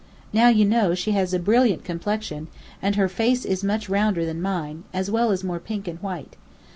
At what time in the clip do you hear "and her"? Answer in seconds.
2.81-3.07